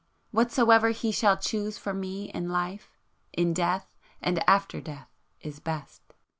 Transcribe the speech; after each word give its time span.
Whatsoever 0.31 0.89
He 0.89 1.11
shall 1.11 1.37
choose 1.37 1.77
for 1.77 1.93
me 1.93 2.31
in 2.31 2.49
life, 2.49 2.97
in 3.33 3.53
death, 3.53 3.87
and 4.19 4.43
after 4.49 4.81
death, 4.81 5.11
is 5.41 5.59
best." 5.59 6.01